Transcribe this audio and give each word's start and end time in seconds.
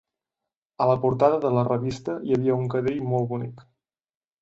A 0.85 0.87
la 0.91 0.95
portada 1.03 1.37
de 1.45 1.53
la 1.57 1.67
revista 1.69 2.17
hi 2.31 2.35
havia 2.39 2.59
un 2.65 2.69
cadell 2.75 3.01
molt 3.15 3.33
bonic. 3.37 3.67